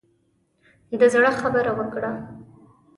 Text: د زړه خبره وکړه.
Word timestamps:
د 0.99 1.01
زړه 1.13 1.31
خبره 1.41 1.71
وکړه. 1.77 2.11